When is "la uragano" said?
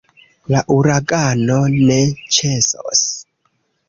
0.53-1.57